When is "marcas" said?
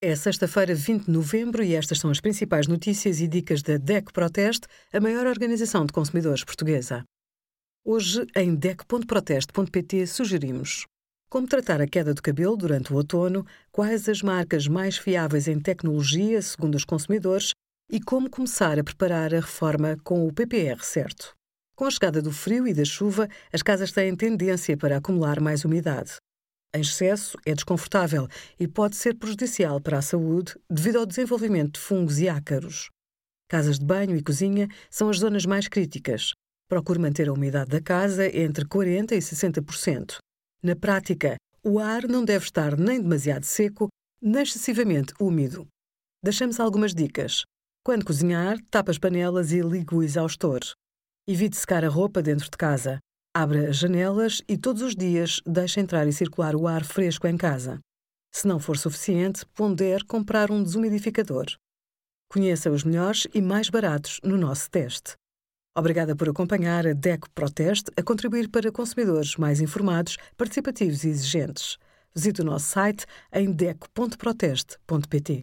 14.22-14.68